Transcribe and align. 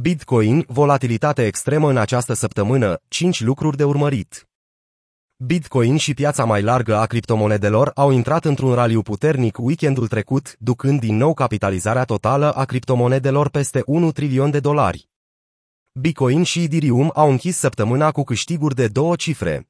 Bitcoin, 0.00 0.64
volatilitate 0.68 1.46
extremă 1.46 1.90
în 1.90 1.96
această 1.96 2.32
săptămână, 2.32 3.00
5 3.08 3.40
lucruri 3.40 3.76
de 3.76 3.84
urmărit. 3.84 4.48
Bitcoin 5.36 5.96
și 5.96 6.14
piața 6.14 6.44
mai 6.44 6.62
largă 6.62 6.96
a 6.96 7.06
criptomonedelor 7.06 7.90
au 7.94 8.10
intrat 8.10 8.44
într-un 8.44 8.74
raliu 8.74 9.02
puternic 9.02 9.58
weekendul 9.58 10.08
trecut, 10.08 10.56
ducând 10.58 11.00
din 11.00 11.16
nou 11.16 11.34
capitalizarea 11.34 12.04
totală 12.04 12.52
a 12.52 12.64
criptomonedelor 12.64 13.48
peste 13.48 13.82
1 13.86 14.12
trilion 14.12 14.50
de 14.50 14.60
dolari. 14.60 15.08
Bitcoin 15.92 16.42
și 16.42 16.62
Ethereum 16.62 17.10
au 17.14 17.30
închis 17.30 17.56
săptămâna 17.56 18.10
cu 18.10 18.22
câștiguri 18.22 18.74
de 18.74 18.88
două 18.88 19.16
cifre. 19.16 19.68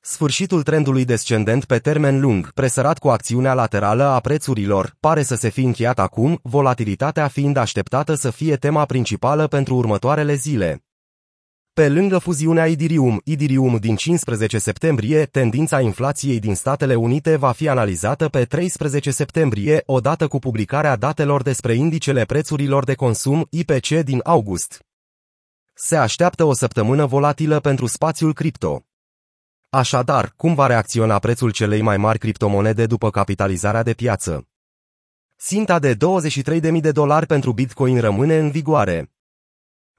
Sfârșitul 0.00 0.62
trendului 0.62 1.04
descendent 1.04 1.64
pe 1.64 1.78
termen 1.78 2.20
lung, 2.20 2.50
presărat 2.52 2.98
cu 2.98 3.08
acțiunea 3.08 3.54
laterală 3.54 4.04
a 4.04 4.20
prețurilor, 4.20 4.96
pare 5.00 5.22
să 5.22 5.34
se 5.34 5.48
fi 5.48 5.60
încheiat 5.60 5.98
acum, 5.98 6.40
volatilitatea 6.42 7.28
fiind 7.28 7.56
așteptată 7.56 8.14
să 8.14 8.30
fie 8.30 8.56
tema 8.56 8.84
principală 8.84 9.46
pentru 9.46 9.74
următoarele 9.74 10.34
zile. 10.34 10.82
Pe 11.72 11.88
lângă 11.88 12.18
fuziunea 12.18 12.66
Idirium, 12.66 13.20
Idirium 13.24 13.76
din 13.76 13.96
15 13.96 14.58
septembrie, 14.58 15.24
tendința 15.24 15.80
inflației 15.80 16.38
din 16.38 16.54
Statele 16.54 16.94
Unite 16.94 17.36
va 17.36 17.52
fi 17.52 17.68
analizată 17.68 18.28
pe 18.28 18.44
13 18.44 19.10
septembrie, 19.10 19.82
odată 19.86 20.26
cu 20.26 20.38
publicarea 20.38 20.96
datelor 20.96 21.42
despre 21.42 21.74
indicele 21.74 22.24
prețurilor 22.24 22.84
de 22.84 22.94
consum 22.94 23.46
IPC 23.50 23.88
din 23.88 24.20
august. 24.24 24.86
Se 25.74 25.96
așteaptă 25.96 26.44
o 26.44 26.52
săptămână 26.52 27.06
volatilă 27.06 27.60
pentru 27.60 27.86
spațiul 27.86 28.34
cripto. 28.34 28.87
Așadar, 29.70 30.32
cum 30.36 30.54
va 30.54 30.66
reacționa 30.66 31.18
prețul 31.18 31.50
celei 31.50 31.80
mai 31.80 31.96
mari 31.96 32.18
criptomonede 32.18 32.86
după 32.86 33.10
capitalizarea 33.10 33.82
de 33.82 33.92
piață? 33.92 34.48
Sinta 35.36 35.78
de 35.78 35.94
23.000 35.94 36.80
de 36.80 36.90
dolari 36.90 37.26
pentru 37.26 37.52
Bitcoin 37.52 38.00
rămâne 38.00 38.38
în 38.38 38.50
vigoare. 38.50 39.12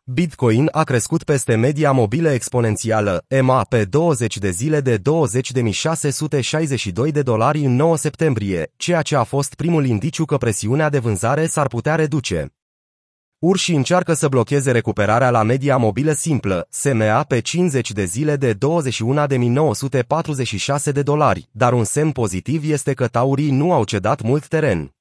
Bitcoin 0.04 0.70
a 0.72 0.84
crescut 0.84 1.24
peste 1.24 1.56
media 1.56 1.92
mobilă 1.92 2.30
exponențială, 2.30 3.26
EMA, 3.28 3.64
pe 3.64 3.86
20 3.86 4.38
de 4.38 4.50
zile 4.50 4.82
de 4.82 4.98
20.662 4.98 5.02
de 7.12 7.22
dolari 7.22 7.60
în 7.60 7.76
9 7.76 7.98
septembrie, 7.98 8.72
ceea 8.76 9.02
ce 9.02 9.16
a 9.16 9.24
fost 9.24 9.56
primul 9.56 9.86
indiciu 9.86 10.26
că 10.26 10.38
presiunea 10.38 10.90
de 10.90 11.00
vânzare 11.00 11.46
s-ar 11.46 11.68
putea 11.68 11.96
reduce. 11.96 12.54
Urși 13.40 13.74
încearcă 13.74 14.14
să 14.14 14.28
blocheze 14.28 14.72
recuperarea 14.72 15.30
la 15.30 15.44
media 15.44 15.78
mobilă 15.78 16.12
simplă, 16.12 16.68
SMA 16.70 17.24
pe 17.24 17.40
50 17.40 17.92
de 17.92 18.06
zile 18.06 18.36
de 18.36 18.54
21.946 18.54 18.58
de 20.94 21.02
dolari, 21.02 21.50
dar 21.52 21.74
un 21.74 21.84
semn 21.84 22.12
pozitiv 22.12 22.72
este 22.72 22.94
că 22.94 23.08
taurii 23.08 23.52
nu 23.52 23.74
au 23.74 23.84
cedat 23.84 24.22
mult 24.22 24.48
teren. 24.48 24.94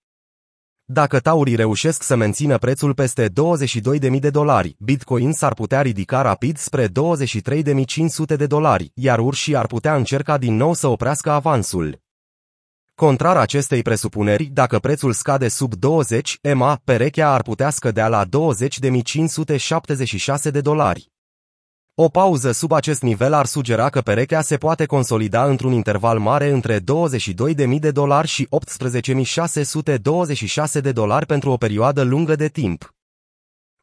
Dacă 0.85 1.19
taurii 1.19 1.55
reușesc 1.55 2.03
să 2.03 2.17
mențină 2.17 2.59
prețul 2.59 2.95
peste 2.95 3.29
22.000 3.29 4.21
de 4.21 4.31
dolari, 4.31 4.77
Bitcoin 4.79 5.33
s-ar 5.33 5.55
putea 5.55 5.83
ridica 5.83 6.23
rapid 6.23 6.57
spre 6.57 6.87
23.500 6.87 6.93
de 8.37 8.47
dolari, 8.47 8.91
iar 8.95 9.19
urșii 9.19 9.57
ar 9.57 9.67
putea 9.67 9.97
încerca 9.97 10.39
din 10.39 10.57
nou 10.57 10.75
să 10.75 10.87
oprească 10.87 11.31
avansul. 11.31 12.08
Contrar 13.05 13.37
acestei 13.37 13.83
presupuneri, 13.83 14.45
dacă 14.45 14.79
prețul 14.79 15.13
scade 15.13 15.49
sub 15.49 15.75
20, 15.75 16.39
EMA, 16.41 16.81
perechea 16.85 17.33
ar 17.33 17.43
putea 17.43 17.71
scădea 17.71 18.09
la 18.09 18.25
20.576 18.25 18.31
de 20.51 20.61
dolari. 20.61 21.11
O 21.95 22.09
pauză 22.09 22.53
sub 22.53 22.73
acest 22.73 23.03
nivel 23.03 23.33
ar 23.33 23.47
sugera 23.47 23.89
că 23.89 24.01
perechea 24.01 24.41
se 24.41 24.57
poate 24.57 24.87
consolida 24.87 25.45
într-un 25.45 25.73
interval 25.73 26.19
mare 26.19 26.51
între 26.51 26.79
22.000 26.79 26.85
de 27.81 27.91
dolari 27.91 28.29
și 28.29 28.49
18.626 28.49 30.81
de 30.81 30.93
dolari 30.93 31.27
pentru 31.27 31.51
o 31.51 31.57
perioadă 31.57 32.03
lungă 32.03 32.37
de 32.37 32.49
timp. 32.49 32.93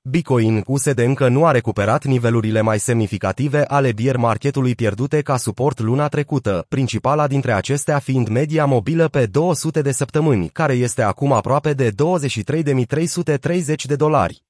Bitcoin 0.08 0.64
USD 0.66 1.00
încă 1.00 1.28
nu 1.28 1.46
a 1.46 1.52
recuperat 1.52 2.04
nivelurile 2.04 2.62
mai 2.62 2.80
semnificative 2.80 3.64
ale 3.64 3.92
bier 3.92 4.18
marketului 4.18 4.76
pierdute 4.76 5.22
ca 5.22 5.38
suport 5.38 5.80
luna 5.80 6.08
trecută, 6.08 6.66
principala 6.70 7.28
dintre 7.28 7.54
acestea 7.54 8.00
fiind 8.00 8.28
media 8.28 8.66
mobilă 8.66 9.08
pe 9.08 9.26
200 9.26 9.82
de 9.82 9.92
săptămâni, 9.92 10.50
care 10.50 10.74
este 10.74 11.02
acum 11.02 11.32
aproape 11.32 11.74
de 11.74 11.92
23.330 11.92 13.86
de 13.86 13.96
dolari. 13.96 14.44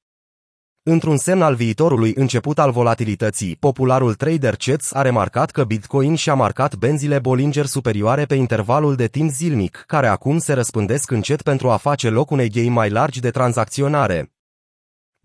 Într-un 0.84 1.18
semn 1.18 1.42
al 1.42 1.56
viitorului 1.56 2.14
început 2.16 2.60
al 2.60 2.72
volatilității, 2.72 3.56
popularul 3.56 4.14
trader 4.14 4.56
Chets 4.56 4.94
a 4.94 5.02
remarcat 5.02 5.52
că 5.52 5.64
Bitcoin 5.64 6.16
și-a 6.16 6.34
marcat 6.34 6.76
benzile 6.76 7.20
Bollinger 7.20 7.66
superioare 7.66 8.26
pe 8.26 8.36
intervalul 8.36 8.96
de 8.96 9.08
timp 9.08 9.32
zilnic, 9.32 9.84
care 9.88 10.08
acum 10.08 10.38
se 10.38 10.54
răspândesc 10.54 11.12
încet 11.12 11.42
pentru 11.42 11.70
a 11.70 11.78
face 11.78 12.10
loc 12.10 12.32
unei 12.32 12.50
ghei 12.50 12.70
mai 12.70 12.90
largi 12.90 13.20
de 13.20 13.30
tranzacționare. 13.30 14.35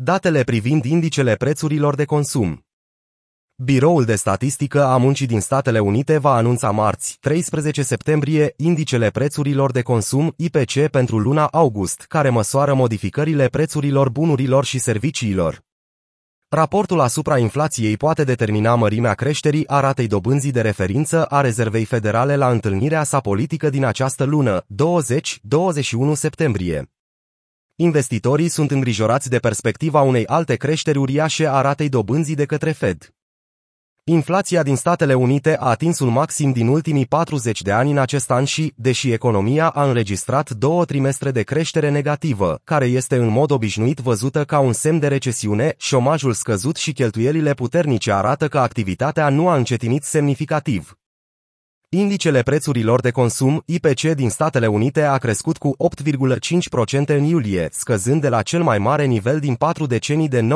Datele 0.03 0.43
privind 0.43 0.84
indicele 0.84 1.34
prețurilor 1.34 1.94
de 1.94 2.05
consum 2.05 2.66
Biroul 3.56 4.05
de 4.05 4.15
statistică 4.15 4.84
a 4.84 4.97
muncii 4.97 5.27
din 5.27 5.41
Statele 5.41 5.78
Unite 5.78 6.19
va 6.19 6.34
anunța 6.34 6.71
marți, 6.71 7.16
13 7.21 7.83
septembrie, 7.83 8.55
indicele 8.56 9.11
prețurilor 9.11 9.71
de 9.71 9.83
consum 9.83 10.34
IPC 10.37 10.88
pentru 10.91 11.19
luna 11.19 11.47
august, 11.47 12.05
care 12.09 12.28
măsoară 12.28 12.75
modificările 12.75 13.47
prețurilor 13.47 14.09
bunurilor 14.09 14.65
și 14.65 14.78
serviciilor. 14.78 15.62
Raportul 16.49 17.00
asupra 17.00 17.38
inflației 17.38 17.97
poate 17.97 18.25
determina 18.25 18.75
mărimea 18.75 19.15
creșterii 19.15 19.69
a 19.69 19.81
ratei 19.81 20.06
dobânzii 20.06 20.53
de 20.53 20.61
referință 20.61 21.25
a 21.25 21.41
Rezervei 21.41 21.84
Federale 21.84 22.37
la 22.37 22.50
întâlnirea 22.50 23.03
sa 23.03 23.21
politică 23.21 23.71
din 23.71 23.84
această 23.84 24.25
lună, 24.25 24.62
20-21 24.62 24.67
septembrie. 26.12 26.91
Investitorii 27.80 28.48
sunt 28.48 28.70
îngrijorați 28.70 29.28
de 29.28 29.38
perspectiva 29.38 30.00
unei 30.00 30.26
alte 30.26 30.56
creșteri 30.56 30.98
uriașe 30.98 31.48
a 31.48 31.60
ratei 31.60 31.88
dobânzii 31.88 32.34
de 32.34 32.44
către 32.44 32.70
Fed. 32.70 33.14
Inflația 34.04 34.62
din 34.62 34.76
Statele 34.76 35.14
Unite 35.14 35.56
a 35.58 35.64
atins 35.64 35.98
un 35.98 36.08
maxim 36.08 36.52
din 36.52 36.66
ultimii 36.69 37.06
40 37.06 37.62
de 37.62 37.72
ani 37.72 37.90
în 37.90 37.98
acest 37.98 38.30
an 38.30 38.44
și, 38.44 38.72
deși 38.76 39.12
economia 39.12 39.69
a 39.69 39.84
înregistrat 39.84 40.50
două 40.50 40.84
trimestre 40.84 41.30
de 41.30 41.42
creștere 41.42 41.90
negativă, 41.90 42.60
care 42.64 42.86
este 42.86 43.16
în 43.16 43.28
mod 43.28 43.50
obișnuit 43.50 43.98
văzută 43.98 44.44
ca 44.44 44.58
un 44.58 44.72
semn 44.72 44.98
de 44.98 45.08
recesiune, 45.08 45.74
șomajul 45.76 46.32
scăzut 46.32 46.76
și 46.76 46.92
cheltuielile 46.92 47.54
puternice 47.54 48.12
arată 48.12 48.48
că 48.48 48.58
activitatea 48.58 49.28
nu 49.28 49.48
a 49.48 49.56
încetinit 49.56 50.02
semnificativ. 50.02 51.00
Indicele 51.92 52.42
prețurilor 52.42 53.00
de 53.00 53.10
consum, 53.10 53.62
IPC 53.66 54.00
din 54.00 54.30
Statele 54.30 54.66
Unite 54.66 55.02
a 55.02 55.16
crescut 55.16 55.58
cu 55.58 55.76
8,5% 56.02 57.06
în 57.06 57.22
iulie, 57.22 57.68
scăzând 57.72 58.20
de 58.20 58.28
la 58.28 58.42
cel 58.42 58.62
mai 58.62 58.78
mare 58.78 59.04
nivel 59.04 59.38
din 59.38 59.54
patru 59.54 59.86
decenii 59.86 60.28
de 60.28 60.40
9,1% 60.40 60.46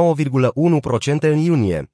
în 1.20 1.36
iunie. 1.36 1.92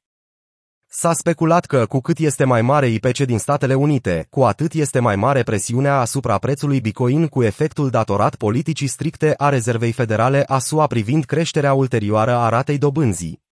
S-a 0.86 1.12
speculat 1.12 1.64
că 1.64 1.86
cu 1.86 2.00
cât 2.00 2.18
este 2.18 2.44
mai 2.44 2.62
mare 2.62 2.88
IPC 2.88 3.18
din 3.18 3.38
Statele 3.38 3.74
Unite, 3.74 4.26
cu 4.30 4.42
atât 4.42 4.72
este 4.72 4.98
mai 4.98 5.16
mare 5.16 5.42
presiunea 5.42 6.00
asupra 6.00 6.38
prețului 6.38 6.80
Bitcoin 6.80 7.26
cu 7.26 7.42
efectul 7.42 7.90
datorat 7.90 8.34
politicii 8.34 8.86
stricte 8.86 9.34
a 9.36 9.48
Rezervei 9.48 9.92
Federale 9.92 10.44
a 10.46 10.58
SUA 10.58 10.86
privind 10.86 11.24
creșterea 11.24 11.72
ulterioară 11.72 12.34
a 12.34 12.48
ratei 12.48 12.78
dobânzii. 12.78 13.48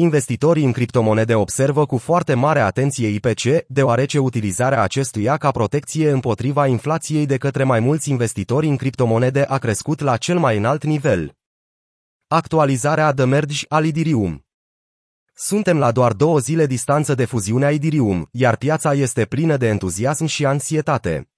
Investitorii 0.00 0.64
în 0.64 0.72
criptomonede 0.72 1.34
observă 1.34 1.86
cu 1.86 1.96
foarte 1.96 2.34
mare 2.34 2.60
atenție 2.60 3.08
IPC, 3.08 3.66
deoarece 3.68 4.18
utilizarea 4.18 4.82
acestuia 4.82 5.36
ca 5.36 5.50
protecție 5.50 6.10
împotriva 6.10 6.66
inflației 6.66 7.26
de 7.26 7.36
către 7.36 7.64
mai 7.64 7.80
mulți 7.80 8.10
investitori 8.10 8.68
în 8.68 8.76
criptomonede 8.76 9.44
a 9.48 9.58
crescut 9.58 10.00
la 10.00 10.16
cel 10.16 10.38
mai 10.38 10.56
înalt 10.56 10.84
nivel. 10.84 11.36
Actualizarea 12.26 13.12
de 13.12 13.24
merge 13.24 13.64
al 13.68 13.84
Idirium 13.84 14.44
Suntem 15.34 15.78
la 15.78 15.92
doar 15.92 16.12
două 16.12 16.38
zile 16.38 16.66
distanță 16.66 17.14
de 17.14 17.24
fuziunea 17.24 17.70
Idirium, 17.70 18.28
iar 18.32 18.56
piața 18.56 18.94
este 18.94 19.24
plină 19.24 19.56
de 19.56 19.68
entuziasm 19.68 20.24
și 20.24 20.46
ansietate. 20.46 21.30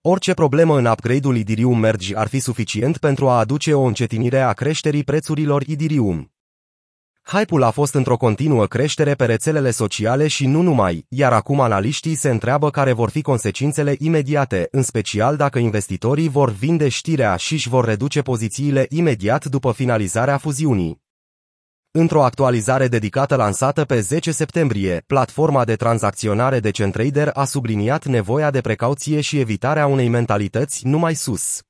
Orice 0.00 0.34
problemă 0.34 0.78
în 0.78 0.84
upgrade-ul 0.84 1.36
Idirium 1.36 1.78
Merge 1.78 2.16
ar 2.16 2.28
fi 2.28 2.38
suficient 2.38 2.98
pentru 2.98 3.28
a 3.28 3.38
aduce 3.38 3.74
o 3.74 3.82
încetinire 3.82 4.40
a 4.40 4.52
creșterii 4.52 5.04
prețurilor 5.04 5.62
Idirium. 5.62 6.31
Hype-ul 7.24 7.62
a 7.62 7.70
fost 7.70 7.94
într-o 7.94 8.16
continuă 8.16 8.66
creștere 8.66 9.14
pe 9.14 9.24
rețelele 9.24 9.70
sociale 9.70 10.26
și 10.26 10.46
nu 10.46 10.62
numai, 10.62 11.06
iar 11.08 11.32
acum 11.32 11.60
analiștii 11.60 12.14
se 12.14 12.30
întreabă 12.30 12.70
care 12.70 12.92
vor 12.92 13.10
fi 13.10 13.22
consecințele 13.22 13.94
imediate, 13.98 14.68
în 14.70 14.82
special 14.82 15.36
dacă 15.36 15.58
investitorii 15.58 16.28
vor 16.28 16.50
vinde 16.50 16.88
știrea 16.88 17.36
și 17.36 17.52
își 17.52 17.68
vor 17.68 17.84
reduce 17.84 18.22
pozițiile 18.22 18.86
imediat 18.88 19.44
după 19.44 19.72
finalizarea 19.72 20.36
fuziunii. 20.36 21.00
Într-o 21.90 22.24
actualizare 22.24 22.88
dedicată 22.88 23.36
lansată 23.36 23.84
pe 23.84 24.00
10 24.00 24.30
septembrie, 24.30 25.02
platforma 25.06 25.64
de 25.64 25.74
tranzacționare 25.74 26.60
de 26.60 26.70
Centrader 26.70 27.30
a 27.34 27.44
subliniat 27.44 28.04
nevoia 28.04 28.50
de 28.50 28.60
precauție 28.60 29.20
și 29.20 29.38
evitarea 29.38 29.86
unei 29.86 30.08
mentalități 30.08 30.86
numai 30.86 31.14
sus. 31.14 31.60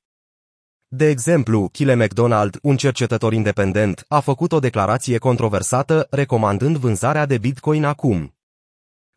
De 0.95 1.09
exemplu, 1.09 1.69
Kyle 1.71 1.95
McDonald, 1.95 2.59
un 2.61 2.75
cercetător 2.75 3.33
independent, 3.33 4.05
a 4.07 4.19
făcut 4.19 4.51
o 4.51 4.59
declarație 4.59 5.17
controversată 5.17 6.07
recomandând 6.09 6.77
vânzarea 6.77 7.25
de 7.25 7.37
Bitcoin 7.37 7.83
acum. 7.83 8.33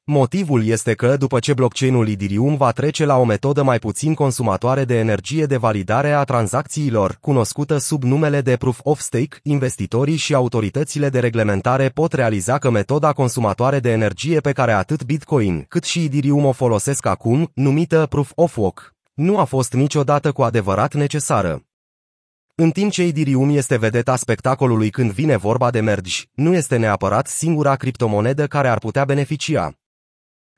Motivul 0.05 0.67
este 0.67 0.95
că, 0.95 1.17
după 1.17 1.39
ce 1.39 1.55
blockchain-ul 1.55 2.09
Ethereum 2.09 2.57
va 2.57 2.71
trece 2.71 3.05
la 3.05 3.17
o 3.17 3.25
metodă 3.25 3.63
mai 3.63 3.79
puțin 3.79 4.15
consumatoare 4.15 4.85
de 4.85 4.99
energie 4.99 5.47
de 5.47 5.57
validare 5.57 6.11
a 6.13 6.25
tranzacțiilor, 6.25 7.19
cunoscută 7.21 7.79
sub 7.79 8.03
numele 8.03 8.41
de 8.41 8.57
Proof 8.57 8.81
of 8.83 9.01
Stake, 9.01 9.39
investitorii 9.43 10.17
și 10.17 10.35
autoritățile 10.35 11.09
de 11.09 11.21
reglementare 11.21 11.89
pot 11.89 12.13
realiza 12.13 12.59
că 12.59 12.71
metoda 12.71 13.13
consumatoare 13.13 13.81
de 13.81 13.91
energie 13.91 14.41
pe 14.41 14.53
care 14.53 14.73
atât 14.73 15.05
Bitcoin 15.05 15.65
cât 15.69 15.85
și 15.85 16.05
Ethereum 16.05 16.45
o 16.45 16.53
folosesc 16.53 17.07
acum, 17.07 17.51
numită 17.55 18.07
Proof 18.09 18.33
of 18.35 18.57
Work, 18.57 18.95
nu 19.15 19.39
a 19.39 19.45
fost 19.45 19.73
niciodată 19.73 20.33
cu 20.33 20.43
adevărat 20.43 20.95
necesară. 20.95 21.66
În 22.59 22.71
timp 22.71 22.93
ce 22.93 23.03
Ethereum 23.03 23.51
este 23.51 23.77
vedeta 23.77 24.17
spectacolului 24.17 24.91
când 24.91 25.11
vine 25.11 25.37
vorba 25.37 25.71
de 25.71 25.81
mergi, 25.81 26.29
nu 26.33 26.55
este 26.55 26.77
neapărat 26.77 27.27
singura 27.27 27.77
criptomonedă 27.77 28.47
care 28.47 28.69
ar 28.69 28.79
putea 28.79 29.05
beneficia. 29.05 29.79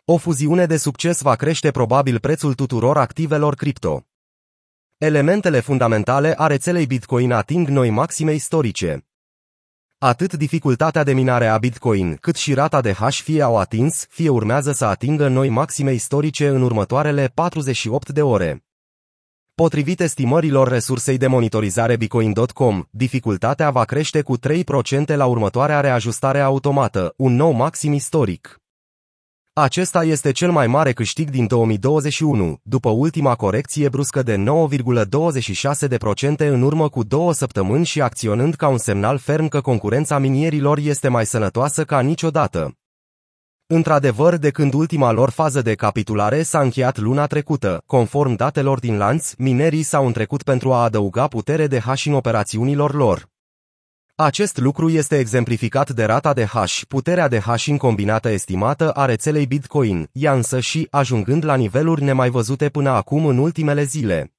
O 0.04 0.16
fuziune 0.16 0.66
de 0.66 0.76
succes 0.76 1.20
va 1.20 1.34
crește 1.34 1.70
probabil 1.70 2.18
prețul 2.18 2.54
tuturor 2.54 2.96
activelor 2.96 3.54
cripto. 3.54 4.06
Elementele 4.98 5.60
fundamentale 5.60 6.34
a 6.36 6.46
rețelei 6.46 6.86
Bitcoin 6.86 7.32
ating 7.32 7.68
noi 7.68 7.90
maxime 7.90 8.34
istorice. 8.34 9.06
Atât 9.98 10.32
dificultatea 10.32 11.02
de 11.02 11.12
minare 11.12 11.46
a 11.46 11.58
Bitcoin, 11.58 12.16
cât 12.16 12.36
și 12.36 12.54
rata 12.54 12.80
de 12.80 12.92
hash 12.92 13.20
fie 13.20 13.42
au 13.42 13.58
atins, 13.58 14.06
fie 14.08 14.28
urmează 14.28 14.72
să 14.72 14.84
atingă 14.84 15.28
noi 15.28 15.48
maxime 15.48 15.92
istorice 15.92 16.48
în 16.48 16.62
următoarele 16.62 17.30
48 17.34 18.08
de 18.08 18.22
ore. 18.22 18.67
Potrivit 19.64 20.00
estimărilor 20.00 20.68
resursei 20.68 21.16
de 21.16 21.26
monitorizare 21.26 21.96
Bitcoin.com, 21.96 22.84
dificultatea 22.90 23.70
va 23.70 23.84
crește 23.84 24.22
cu 24.22 24.38
3% 24.38 24.40
la 25.06 25.26
următoarea 25.26 25.80
reajustare 25.80 26.40
automată, 26.40 27.14
un 27.16 27.34
nou 27.34 27.50
maxim 27.50 27.92
istoric. 27.92 28.60
Acesta 29.52 30.04
este 30.04 30.32
cel 30.32 30.50
mai 30.50 30.66
mare 30.66 30.92
câștig 30.92 31.30
din 31.30 31.46
2021, 31.46 32.58
după 32.62 32.90
ultima 32.90 33.34
corecție 33.34 33.88
bruscă 33.88 34.22
de 34.22 34.36
9,26% 34.36 34.42
în 36.36 36.62
urmă 36.62 36.88
cu 36.88 37.02
două 37.02 37.32
săptămâni 37.32 37.84
și 37.84 38.00
acționând 38.00 38.54
ca 38.54 38.68
un 38.68 38.78
semnal 38.78 39.18
ferm 39.18 39.48
că 39.48 39.60
concurența 39.60 40.18
minierilor 40.18 40.78
este 40.78 41.08
mai 41.08 41.26
sănătoasă 41.26 41.84
ca 41.84 42.00
niciodată. 42.00 42.78
Într-adevăr, 43.70 44.36
de 44.36 44.50
când 44.50 44.74
ultima 44.74 45.10
lor 45.10 45.30
fază 45.30 45.62
de 45.62 45.74
capitulare 45.74 46.42
s-a 46.42 46.60
încheiat 46.60 46.98
luna 46.98 47.26
trecută, 47.26 47.82
conform 47.86 48.34
datelor 48.34 48.78
din 48.78 48.96
lanț, 48.96 49.32
minerii 49.38 49.82
s-au 49.82 50.06
întrecut 50.06 50.42
pentru 50.42 50.72
a 50.72 50.82
adăuga 50.82 51.26
putere 51.26 51.66
de 51.66 51.78
hash 51.78 52.04
în 52.04 52.12
operațiunilor 52.12 52.94
lor. 52.94 53.28
Acest 54.14 54.58
lucru 54.58 54.88
este 54.88 55.18
exemplificat 55.18 55.90
de 55.90 56.04
rata 56.04 56.32
de 56.32 56.44
hash, 56.44 56.82
puterea 56.88 57.28
de 57.28 57.38
hash 57.38 57.76
combinată 57.76 58.28
estimată 58.28 58.90
a 58.90 59.04
rețelei 59.04 59.46
Bitcoin, 59.46 60.08
ea 60.12 60.32
însă 60.32 60.60
și 60.60 60.86
ajungând 60.90 61.44
la 61.44 61.54
niveluri 61.54 62.02
nemai 62.02 62.30
văzute 62.30 62.68
până 62.68 62.90
acum 62.90 63.26
în 63.26 63.38
ultimele 63.38 63.82
zile. 63.82 64.32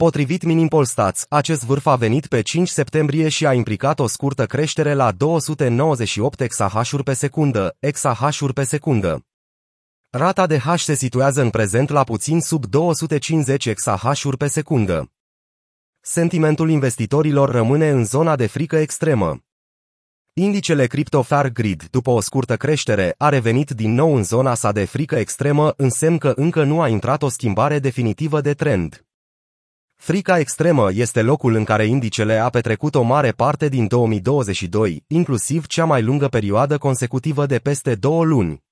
Potrivit 0.00 0.42
Minimpolstats, 0.42 1.26
acest 1.28 1.64
vârf 1.64 1.86
a 1.86 1.96
venit 1.96 2.26
pe 2.26 2.42
5 2.42 2.68
septembrie 2.68 3.28
și 3.28 3.46
a 3.46 3.52
implicat 3.52 3.98
o 3.98 4.06
scurtă 4.06 4.46
creștere 4.46 4.94
la 4.94 5.12
298 5.12 6.40
exahash 6.40 6.94
pe 7.04 7.12
secundă, 7.12 7.76
exahash 7.78 8.44
pe 8.54 8.64
secundă. 8.64 9.24
Rata 10.10 10.46
de 10.46 10.58
hash 10.58 10.84
se 10.84 10.94
situează 10.94 11.42
în 11.42 11.50
prezent 11.50 11.88
la 11.88 12.04
puțin 12.04 12.40
sub 12.40 12.66
250 12.66 13.66
exahash 13.66 14.28
pe 14.38 14.46
secundă. 14.46 15.12
Sentimentul 16.00 16.70
investitorilor 16.70 17.50
rămâne 17.50 17.88
în 17.88 18.04
zona 18.04 18.36
de 18.36 18.46
frică 18.46 18.76
extremă. 18.76 19.38
Indicele 20.32 20.86
Crypto 20.86 21.22
Fair 21.22 21.48
Grid, 21.48 21.88
după 21.90 22.10
o 22.10 22.20
scurtă 22.20 22.56
creștere, 22.56 23.14
a 23.18 23.28
revenit 23.28 23.70
din 23.70 23.94
nou 23.94 24.14
în 24.14 24.24
zona 24.24 24.54
sa 24.54 24.72
de 24.72 24.84
frică 24.84 25.16
extremă, 25.16 25.74
însemn 25.76 26.18
că 26.18 26.32
încă 26.36 26.64
nu 26.64 26.80
a 26.80 26.88
intrat 26.88 27.22
o 27.22 27.28
schimbare 27.28 27.78
definitivă 27.78 28.40
de 28.40 28.54
trend. 28.54 29.04
Frica 30.02 30.38
extremă 30.38 30.88
este 30.92 31.22
locul 31.22 31.54
în 31.54 31.64
care 31.64 31.84
indicele 31.84 32.38
a 32.38 32.48
petrecut 32.48 32.94
o 32.94 33.02
mare 33.02 33.30
parte 33.30 33.68
din 33.68 33.86
2022, 33.86 35.04
inclusiv 35.06 35.66
cea 35.66 35.84
mai 35.84 36.02
lungă 36.02 36.28
perioadă 36.28 36.78
consecutivă 36.78 37.46
de 37.46 37.58
peste 37.58 37.94
două 37.94 38.24
luni. 38.24 38.62